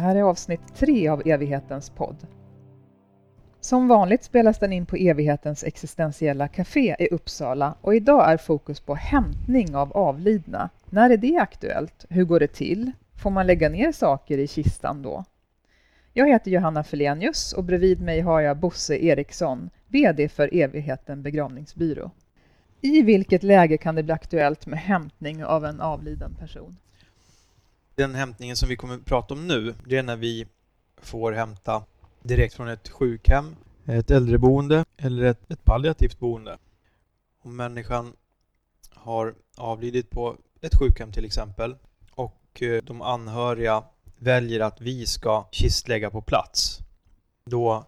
[0.00, 2.16] Det här är avsnitt tre av Evighetens podd.
[3.60, 8.80] Som vanligt spelas den in på Evighetens existentiella café i Uppsala och idag är fokus
[8.80, 10.70] på hämtning av avlidna.
[10.90, 12.04] När är det aktuellt?
[12.08, 12.92] Hur går det till?
[13.22, 15.24] Får man lägga ner saker i kistan då?
[16.12, 22.10] Jag heter Johanna Felenius och bredvid mig har jag Bosse Eriksson, VD för Evigheten begravningsbyrå.
[22.80, 26.76] I vilket läge kan det bli aktuellt med hämtning av en avliden person?
[28.00, 30.46] Den hämtningen som vi kommer att prata om nu, det är när vi
[30.96, 31.84] får hämta
[32.22, 36.58] direkt från ett sjukhem, ett äldreboende eller ett, ett palliativt boende.
[37.42, 38.12] Om människan
[38.94, 41.76] har avlidit på ett sjukhem till exempel
[42.10, 43.84] och eh, de anhöriga
[44.18, 46.78] väljer att vi ska kistlägga på plats,
[47.44, 47.84] då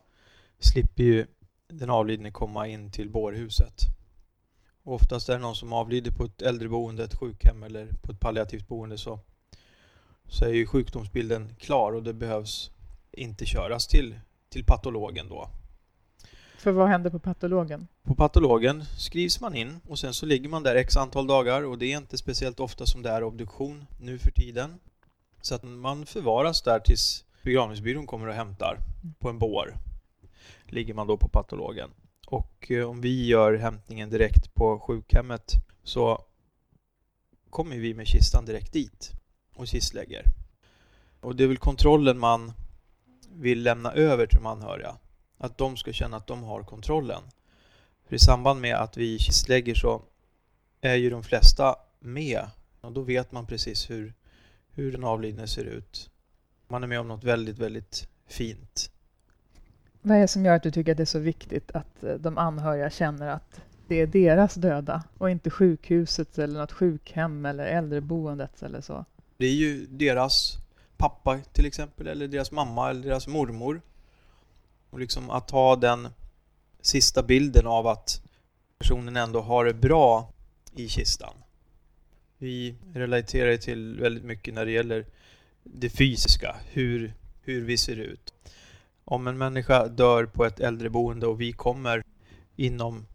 [0.59, 1.27] slipper ju
[1.69, 3.81] den avlidne komma in till bårhuset.
[4.83, 8.69] oftast är det någon som avlider på ett äldreboende, ett sjukhem eller på ett palliativt
[8.69, 9.21] boende så,
[10.33, 12.71] så är ju sjukdomsbilden klar och det behövs
[13.13, 15.49] inte köras till, till patologen då.
[16.59, 17.89] För vad händer på patologen?
[18.03, 21.79] På patologen skrivs man in och sen så ligger man där x antal dagar och
[21.79, 24.81] det är inte speciellt ofta som det är obduktion nu för tiden.
[25.41, 28.79] Så att man förvaras där tills begravningsbyrån kommer och hämtar
[29.19, 29.77] på en bår.
[30.65, 31.91] Ligger man då på patologen.
[32.27, 36.25] Och eh, om vi gör hämtningen direkt på sjukhemmet så
[37.51, 39.22] kommer vi med kistan direkt dit
[39.63, 40.25] och kistlägger.
[41.21, 42.53] Och det är väl kontrollen man
[43.33, 44.97] vill lämna över till de anhöriga.
[45.39, 47.23] Att de ska känna att de har kontrollen.
[48.09, 50.03] För i samband med att vi kistlägger så
[50.81, 52.47] är ju de flesta med
[52.81, 54.15] och då vet man precis hur,
[54.71, 56.11] hur den avlidne ser ut.
[56.69, 58.91] Man är med om något väldigt, väldigt fint.
[60.03, 62.15] Vad är det som gör att du tycker att det är så viktigt att eh,
[62.15, 67.67] de anhöriga känner att det är deras döda och inte sjukhusets eller något sjukhem eller
[67.67, 69.05] äldreboendet eller så?
[69.43, 70.59] Det är ju deras
[70.97, 73.83] pappa till exempel, eller deras mamma eller deras mormor.
[74.91, 76.09] Och liksom att ha den
[76.81, 78.23] sista bilden av att
[78.79, 80.33] personen ändå har det bra
[80.77, 81.35] i kistan.
[82.39, 85.07] Vi relaterar till väldigt mycket när det gäller
[85.63, 88.35] det fysiska, hur, hur vi ser ut.
[89.05, 92.05] Om en människa dör på ett äldreboende och vi kommer
[92.57, 93.07] inom,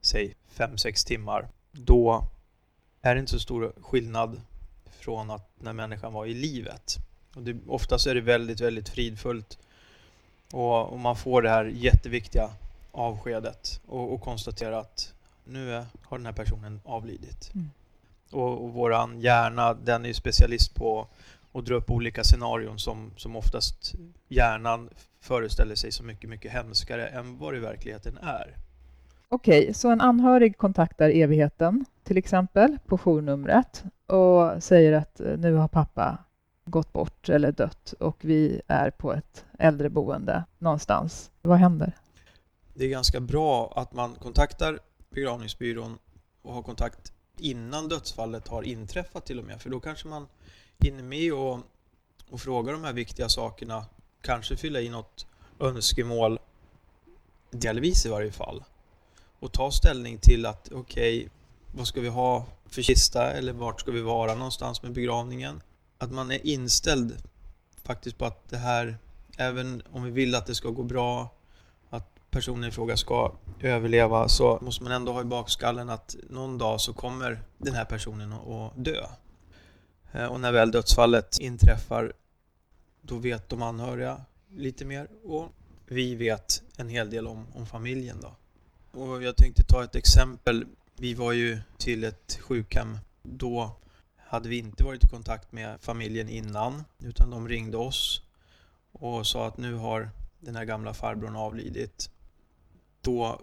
[0.00, 2.28] säg 5-6 timmar, då
[3.02, 4.40] är det inte så stor skillnad
[5.02, 6.96] från att när människan var i livet.
[7.36, 9.58] Och det, oftast är det väldigt, väldigt fridfullt.
[10.52, 12.50] Och, och man får det här jätteviktiga
[12.92, 15.14] avskedet och, och konstaterar att
[15.44, 17.50] nu är, har den här personen avlidit.
[17.54, 17.70] Mm.
[18.30, 21.06] Och, och våran hjärna, den är ju specialist på
[21.52, 23.94] att dra upp olika scenarion som, som oftast
[24.28, 24.90] hjärnan
[25.20, 28.56] föreställer sig så mycket, mycket hemskare än vad det i verkligheten är.
[29.28, 35.54] Okej, så en anhörig kontaktar evigheten, till exempel, på journumret och säger att eh, nu
[35.54, 36.18] har pappa
[36.64, 41.30] gått bort eller dött och vi är på ett äldreboende någonstans.
[41.42, 41.92] Vad händer?
[42.74, 44.78] Det är ganska bra att man kontaktar
[45.10, 45.98] begravningsbyrån
[46.42, 49.62] och har kontakt innan dödsfallet har inträffat till och med.
[49.62, 50.26] För då kanske man
[50.78, 51.58] hinner med och,
[52.30, 53.84] och fråga de här viktiga sakerna.
[54.20, 55.26] Kanske fylla i något
[55.60, 56.38] önskemål,
[57.50, 58.64] delvis i varje fall.
[59.38, 61.28] Och ta ställning till att okej, okay,
[61.72, 65.60] vad ska vi ha för kista eller vart ska vi vara någonstans med begravningen?
[66.02, 67.16] att man är inställd
[67.84, 68.98] faktiskt på att det här,
[69.36, 71.30] även om vi vill att det ska gå bra,
[71.90, 76.58] att personen i fråga ska överleva, så måste man ändå ha i bakskallen att någon
[76.58, 79.06] dag så kommer den här personen att dö.
[80.12, 82.12] Eh, och när väl dödsfallet inträffar,
[83.02, 85.48] då vet de anhöriga lite mer och
[85.86, 88.16] vi vet en hel del om, om familjen.
[88.20, 88.36] Då.
[89.00, 90.66] Och jag tänkte ta ett exempel.
[90.98, 92.98] Vi var ju till ett sjukhem.
[93.22, 93.76] Då
[94.16, 98.22] hade vi inte varit i kontakt med familjen innan utan de ringde oss
[98.92, 100.10] och sa att nu har
[100.40, 102.10] den här gamla farbrorn avlidit.
[103.00, 103.40] Då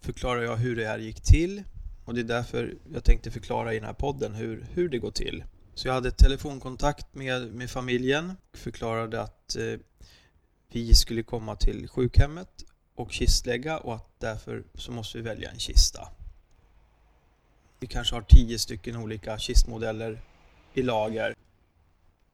[0.00, 1.62] förklarar jag hur det här gick till
[2.04, 5.10] och det är därför jag tänkte förklara i den här podden hur, hur det går
[5.10, 5.44] till.
[5.74, 9.80] Så jag hade telefonkontakt med, med familjen och förklarade att eh,
[10.68, 15.58] vi skulle komma till sjukhemmet och kistlägga och att därför så måste vi välja en
[15.58, 16.08] kista.
[17.86, 20.20] Vi kanske har tio stycken olika kistmodeller
[20.74, 21.34] i lager.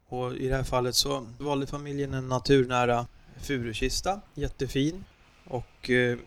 [0.08, 3.06] Och i det här fallet så valde familjen en naturnära
[3.36, 5.04] furukista, jättefin.
[5.44, 6.18] Och eh,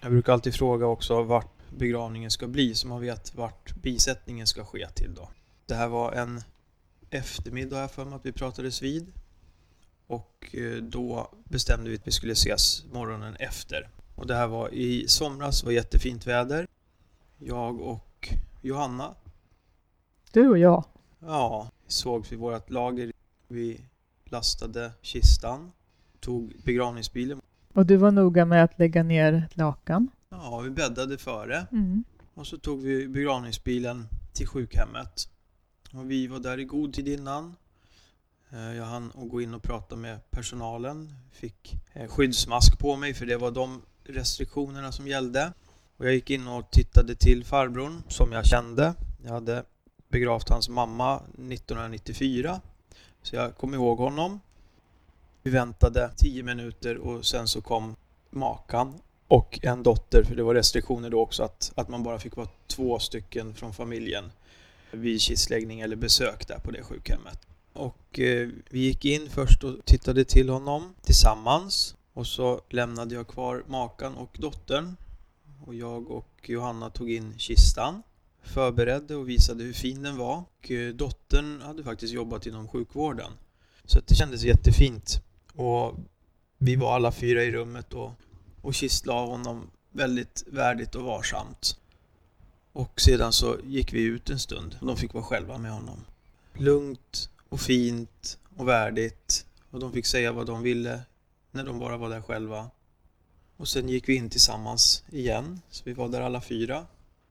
[0.00, 4.64] jag brukar alltid fråga också vart begravningen ska bli så man vet vart bisättningen ska
[4.64, 5.30] ske till då.
[5.66, 6.40] Det här var en
[7.10, 9.12] eftermiddag jag för mig att vi pratades vid.
[10.06, 13.88] Och eh, då bestämde vi att vi skulle ses morgonen efter.
[14.14, 16.66] Och det här var i somras, var jättefint väder.
[17.38, 18.07] Jag och
[18.60, 19.14] Johanna.
[20.32, 20.84] Du och jag.
[21.20, 23.12] Ja, vi sågs vid vårt lager
[23.48, 23.84] vid
[24.24, 25.72] lastade kistan,
[26.20, 27.40] tog begravningsbilen.
[27.74, 30.10] Och du var noga med att lägga ner lakan?
[30.28, 31.66] Ja, vi bäddade före.
[31.72, 32.04] Mm.
[32.34, 35.28] Och så tog vi begravningsbilen till sjukhemmet.
[35.92, 37.56] Och vi var där i god tid innan.
[38.50, 41.14] Eh, Jag hann att gå in och prata med personalen.
[41.32, 45.52] Fick eh, skyddsmask på mig för det var de restriktionerna som gällde.
[45.98, 48.94] Och jag gick in och tittade till farbrorn som jag kände.
[49.24, 49.64] Jag hade
[50.08, 52.60] begravt hans mamma 1994.
[53.22, 54.40] Så jag kom ihåg honom.
[55.42, 57.96] Vi väntade 10 minuter och sen så kom
[58.30, 58.94] makan
[59.28, 62.48] och en dotter, för det var restriktioner då också att, att man bara fick vara
[62.66, 64.32] två stycken från familjen
[64.90, 67.38] vid kistläggning eller besök där på det sjukhemmet.
[67.72, 73.28] Och eh, vi gick in först och tittade till honom tillsammans och så lämnade jag
[73.28, 74.96] kvar makan och dottern
[75.64, 78.02] och jag och Johanna tog in kistan
[78.48, 80.36] förberedde och visade hur fin den var.
[80.58, 83.32] Och eh, dottern hade faktiskt jobbat inom sjukvården.
[83.84, 85.22] Så att det kändes jättefint.
[85.54, 85.94] Och
[86.58, 88.12] vi var alla fyra i rummet och,
[88.62, 91.76] och kistlade honom väldigt värdigt och varsamt.
[92.72, 96.04] Och sedan så gick vi ut en stund och de fick vara själva med honom.
[96.54, 99.46] Lugnt och fint och värdigt.
[99.70, 101.00] Och de fick säga vad de ville
[101.50, 102.70] när de bara var där själva.
[103.58, 106.86] Och sen gick vi in tillsammans igen, så vi var där alla fyra.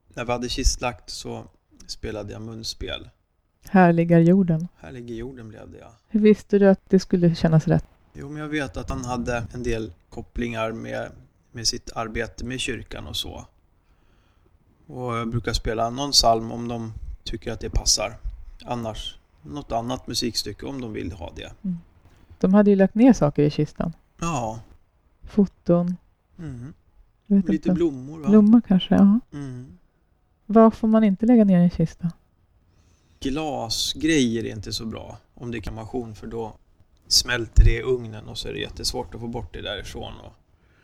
[0.08, 1.44] När vi hade kistlagt så
[1.86, 3.10] spelade jag munspel.
[3.68, 4.68] Här ligger jorden.
[4.76, 5.92] Här ligger jorden blev det ja.
[6.08, 7.84] Hur visste du att det skulle kännas rätt?
[8.12, 11.12] Jo, men jag vet att han hade en del kopplingar med,
[11.52, 13.46] med sitt arbete med kyrkan och så.
[14.86, 16.92] Och jag brukar spela någon psalm om de
[17.24, 18.18] tycker att det passar.
[18.64, 21.52] Annars något annat musikstycke om de vill ha det.
[22.38, 23.92] De hade ju lagt ner saker i kistan.
[24.20, 24.60] Ja.
[25.22, 25.96] Foton.
[26.38, 26.74] Mm.
[27.26, 27.70] Lite inte.
[27.72, 28.28] blommor va?
[28.28, 29.20] Blommor kanske, ja.
[29.32, 29.78] Mm.
[30.46, 32.10] Vad får man inte lägga ner i en kista?
[33.20, 36.56] Glasgrejer är inte så bra om det är kremation för då
[37.06, 40.12] smälter det i ugnen och så är det jättesvårt att få bort det därifrån.
[40.24, 40.32] Och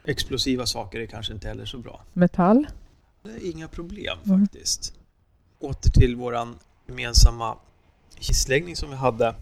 [0.04, 2.02] explosiva saker är kanske inte heller så bra.
[2.12, 2.66] Metall?
[3.22, 4.40] Det är inga problem Mm.
[4.40, 4.94] faktiskt.
[5.58, 7.56] Åter till våran gemensamma
[8.18, 9.34] kistläggning som vi hade.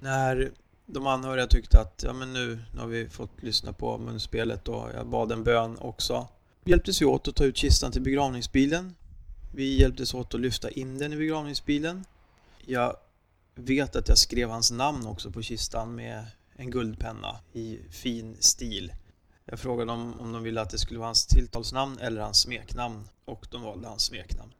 [0.00, 0.50] När
[0.90, 4.90] de anhöriga tyckte att ja, men nu, nu har vi fått lyssna på munspelet och
[4.94, 6.28] jag bad en bön också.
[6.64, 8.94] Vi hjälptes ju åt att ta ut kistan till begravningsbilen.
[9.54, 12.04] Vi hjälptes åt att lyfta in den i begravningsbilen.
[12.66, 12.96] Jag
[13.54, 16.24] vet att jag skrev hans namn också på kistan med
[16.56, 18.92] en guldpenna i fin stil.
[19.44, 23.08] Jag frågade dem om de ville att det skulle vara hans tilltalsnamn eller hans smeknamn
[23.24, 24.52] och de valde hans smeknamn.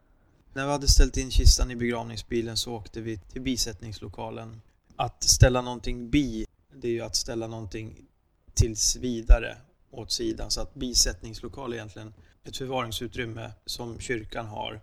[0.52, 4.60] När vi hade ställt in kistan i begravningsbilen så åkte vi till bisättningslokalen.
[5.00, 8.06] Att ställa någonting bi, det är ju att ställa någonting
[8.54, 9.56] tills vidare
[9.90, 10.50] åt sidan.
[10.50, 12.14] Så att bisättningslokal är egentligen
[12.44, 14.80] ett förvaringsutrymme som kyrkan har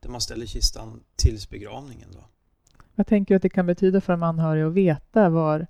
[0.00, 2.08] där man ställer kistan tills begravningen.
[2.12, 2.24] Då.
[2.94, 5.66] Vad tänker att det kan betyda för de anhöriga att veta var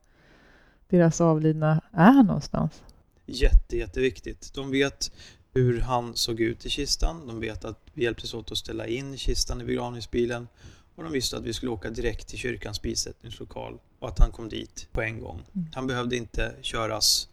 [0.88, 2.82] deras avlidna är någonstans?
[3.26, 4.54] Jätte, jätteviktigt.
[4.54, 5.12] De vet
[5.54, 7.26] hur han såg ut i kistan.
[7.26, 10.48] De vet att vi hjälptes åt att ställa in kistan i begravningsbilen.
[10.96, 14.48] Och de visste att vi skulle åka direkt till kyrkans bisättningslokal och att han kom
[14.48, 15.42] dit på en gång.
[15.54, 15.68] Mm.
[15.74, 17.28] Han behövde inte köras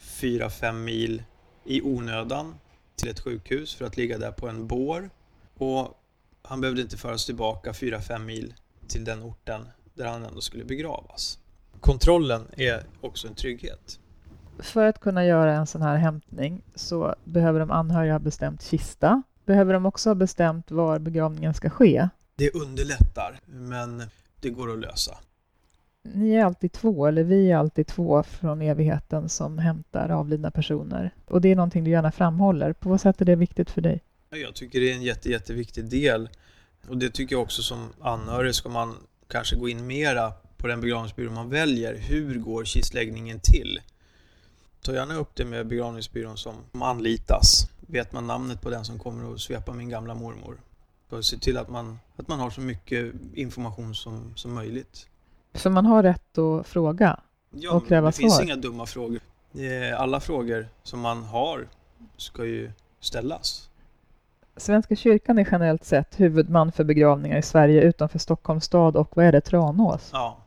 [0.00, 1.22] 4-5 mil
[1.64, 2.54] i onödan
[2.96, 5.10] till ett sjukhus för att ligga där på en bår.
[5.58, 6.00] Och
[6.42, 8.54] han behövde inte föras tillbaka 4-5 mil
[8.86, 11.38] till den orten där han ändå skulle begravas.
[11.80, 14.00] Kontrollen är också en trygghet.
[14.58, 19.22] För att kunna göra en sån här hämtning så behöver de anhöriga ha bestämt kista.
[19.44, 22.08] Behöver de också ha bestämt var begravningen ska ske?
[22.38, 24.02] Det underlättar, men
[24.40, 25.18] det går att lösa.
[26.02, 31.14] Ni är alltid två, eller vi är alltid två från evigheten som hämtar avlidna personer.
[31.26, 32.72] Och det är någonting du gärna framhåller.
[32.72, 34.02] På vad sätt är det viktigt för dig?
[34.30, 36.28] Jag tycker det är en jätte, jätteviktig del.
[36.88, 38.94] Och det tycker jag också som anhörig ska man
[39.28, 41.94] kanske gå in mera på den begravningsbyrå man väljer.
[41.94, 43.80] Hur går kistläggningen till?
[44.82, 47.70] Ta gärna upp det med begravningsbyrån som anlitas.
[47.80, 50.60] Vet man namnet på den som kommer att svepa min gamla mormor?
[51.08, 55.06] Och se till att man, att man har så mycket information som, som möjligt.
[55.54, 57.20] För man har rätt att fråga.
[57.50, 58.44] Ja, Och kräva det finns svar.
[58.44, 59.20] inga dumma frågor.
[59.54, 61.68] Eh, Alla frågor som man har
[62.16, 63.64] ska ju ställas.
[64.56, 69.24] Svenska kyrkan är generellt sett huvudman för begravningar i Sverige utanför Stockholms stad och vad
[69.26, 70.10] är det, Tranås?
[70.12, 70.38] Ja,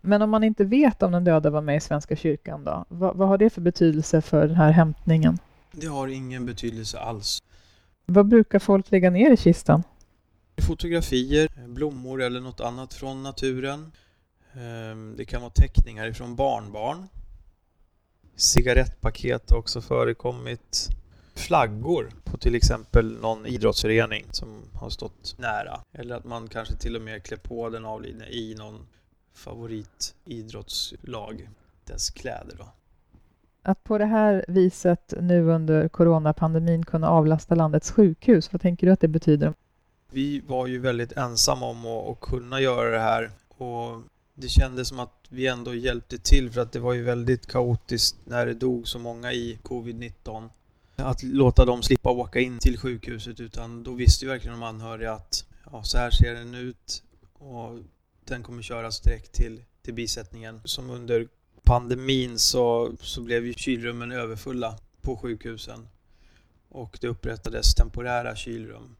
[0.00, 2.84] Men om man inte vet om den döda var med i Svenska kyrkan då?
[2.88, 5.38] Vad, vad har det för betydelse för den här hämtningen?
[5.72, 7.42] det har ingen betydelse alls.
[8.06, 9.82] Vad brukar folk lägga ner i kistan?
[10.62, 13.92] Fotografier, eh, blommor eller något annat från naturen.
[14.54, 17.08] Ehm, det kan vara teckningar ifrån barnbarn.
[18.36, 20.88] Cigarettpaket har också förekommit.
[21.34, 25.80] Flaggor på till exempel någon idrottsförening som har stått nära.
[25.92, 28.86] Eller att man kanske till och med klär på den avlidne i någon
[29.34, 31.48] favoritidrottslag,
[31.84, 32.68] dess kläder då.
[33.62, 38.92] Att på det här viset nu under coronapandemin kunna avlasta landets sjukhus, vad tänker du
[38.92, 39.54] att det betyder?
[40.10, 44.02] Vi var ju väldigt ensamma om att, att kunna göra det här och
[44.34, 48.16] det kändes som att vi ändå hjälpte till för att det var ju väldigt kaotiskt
[48.24, 50.48] när det dog så många i covid-19.
[50.96, 55.12] Att låta dem slippa åka in till sjukhuset utan då visste ju verkligen de anhöriga
[55.12, 57.78] att ja, så här ser den ut och
[58.24, 60.60] den kommer köras direkt till, till bisättningen.
[60.64, 61.28] Som under
[61.62, 65.88] pandemin så, så blev ju kylrummen överfulla på sjukhusen
[66.68, 68.96] och det upprättades temporära kylrum.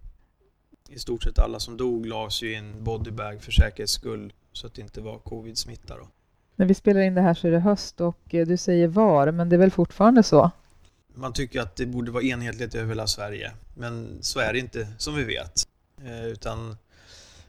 [0.89, 4.67] I stort sett alla som dog lades ju i en bodybag för säkerhets skull så
[4.67, 5.97] att det inte var covid-smitta.
[5.97, 6.09] Då.
[6.57, 9.31] När vi spelar in det här så är det höst och eh, du säger var,
[9.31, 10.51] men det är väl fortfarande så?
[11.15, 14.89] Man tycker att det borde vara enhetligt över hela Sverige, men så är det inte
[14.99, 15.69] som vi vet.
[16.05, 16.77] Eh, utan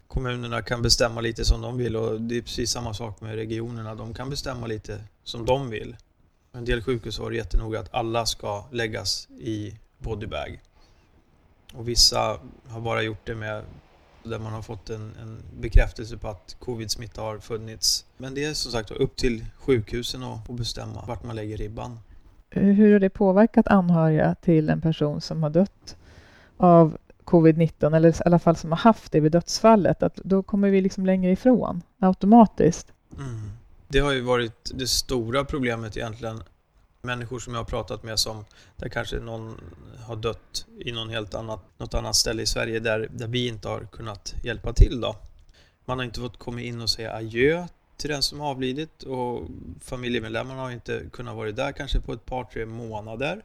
[0.08, 3.96] kommunerna kan bestämma lite som de vill och det är precis samma sak med regionerna.
[3.96, 5.96] De kan bestämma lite som de vill.
[6.52, 10.62] En del sjukhus var jättenoga att alla ska läggas i bodybag.
[11.74, 13.64] Och vissa har bara gjort det med
[14.24, 18.06] där man har fått en, en bekräftelse på att covid-smitta har funnits.
[18.18, 22.00] Men det är som sagt upp till sjukhusen att bestämma vart man lägger ribban.
[22.50, 25.98] Hur har det påverkat anhöriga till en person som har dött
[26.58, 30.04] av covid-19 eller i alla fall som har haft det vid dödsfallet?
[30.04, 32.94] Att då kommer vi liksom längre ifrån automatiskt.
[33.18, 33.52] Mm.
[33.88, 36.44] Det har ju varit det stora problemet egentligen
[37.08, 38.46] människor som jag har pratat med som
[38.76, 39.62] där kanske någon
[40.06, 43.68] har dött i någon helt annat, något annat ställe i Sverige där, där vi inte
[43.68, 45.16] har kunnat hjälpa till då.
[45.86, 49.48] Man har inte fått komma in och säga adjö till den som avlidit och
[49.82, 53.44] familjemedlemmarna har inte kunnat vara där kanske på ett par, tre månader.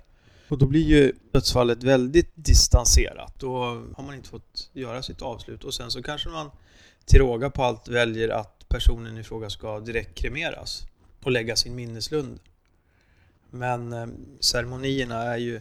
[0.49, 3.35] Och då blir ju dödsfallet väldigt distanserat.
[3.39, 3.57] Då
[3.97, 6.51] har man inte fått göra sitt avslut och sen så kanske man
[7.05, 10.87] till råga på allt väljer att personen i fråga ska direkt kremeras
[11.23, 12.41] och lägga sin minneslund
[13.53, 14.07] men eh,
[14.41, 15.61] ceremonierna är ju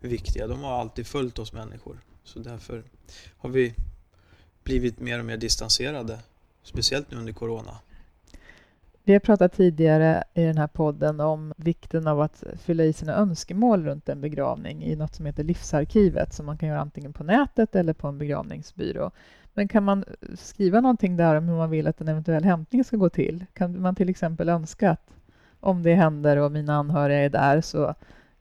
[0.00, 0.46] viktiga.
[0.46, 2.00] De har alltid följt oss människor.
[2.24, 2.82] Så därför
[3.36, 3.74] har vi
[4.64, 6.18] blivit mer och mer distanserade.
[6.62, 7.78] Speciellt nu under Corona.
[9.06, 13.14] Vi har pratat tidigare i den här podden om vikten av att fylla i sina
[13.14, 17.24] önskemål runt en begravning i något som heter Livsarkivet som man kan göra antingen på
[17.24, 19.10] nätet eller på en begravningsbyrå.
[19.54, 20.04] Men kan man
[20.38, 23.44] skriva någonting där om hur man vill att en eventuell hämtning ska gå till?
[23.52, 25.10] Kan man till exempel önska att
[25.64, 27.94] om det händer och mina anhöriga är där så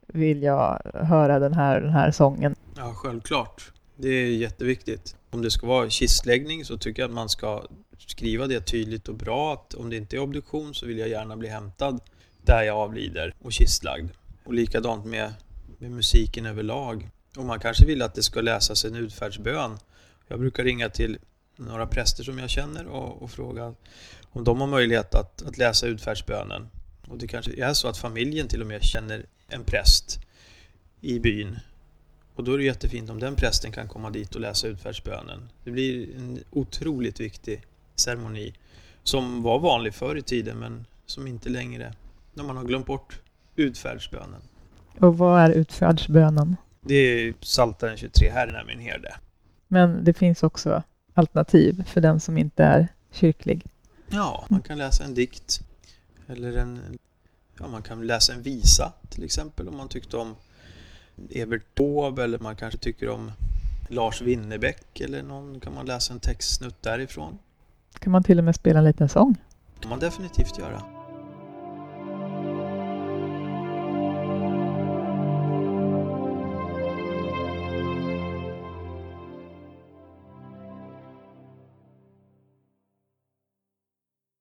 [0.08, 2.56] vill jag höra den här, den här sången.
[2.78, 3.72] Ja, självklart.
[3.96, 5.16] Det är jätteviktigt.
[5.30, 7.64] Om det ska vara kistläggning så tycker jag att man ska
[7.98, 11.38] skriva det tydligt och bra att om det inte är obduktion så vill jag gärna
[11.38, 12.00] bli hämtad
[12.42, 14.10] där jag avlider och kistlagd.
[14.46, 15.34] Och likadant med,
[15.78, 17.10] med musiken överlag.
[17.38, 19.78] Och man kanske vill att det ska läsas en utfärdsbön.
[20.28, 21.18] Jag brukar ringa till
[21.56, 23.76] några präster som jag känner och, och fråga
[24.32, 26.70] om de har möjlighet att, att läsa utfärdsbönen.
[27.08, 30.20] Och det kanske är så att familjen till och med känner en präst
[31.02, 31.60] i byn.
[32.36, 35.50] Och då är det jättefint om den prästen kan komma dit och läsa utfärdsbönen.
[35.64, 37.62] Det blir en otroligt viktig
[37.96, 38.54] ceremoni
[39.04, 41.94] som var vanlig förr i tiden men som inte längre,
[42.34, 43.22] när man har glömt bort
[43.56, 44.42] utfärdsbönen.
[45.00, 46.56] Och vad är utfärdsbönen?
[46.82, 49.16] Det är Psaltaren 23, Herren är min herde.
[49.68, 50.84] Men det finns också
[51.14, 53.66] alternativ för den som inte är kyrklig?
[54.10, 55.64] Ja, man kan läsa en dikt
[56.28, 56.98] eller en,
[57.60, 60.36] ja, man kan läsa en visa till exempel om man tyckte om
[61.30, 63.32] Evert Taube eller man kanske tycker om
[63.88, 67.38] Lars Winnerbäck eller någon kan man läsa en textsnutt därifrån.
[68.00, 69.36] Kan man till och med spela en liten sång?
[69.74, 70.93] Det kan man definitivt göra.